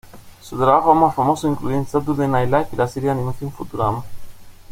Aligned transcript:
Sus 0.41 0.57
trabajos 0.59 0.95
más 0.97 1.13
famosos 1.13 1.51
incluyen 1.51 1.85
Saturday 1.85 2.27
Night 2.27 2.49
Live 2.49 2.69
y 2.73 2.75
la 2.75 2.87
serie 2.87 3.09
de 3.09 3.13
animación 3.13 3.51
Futurama. 3.51 4.03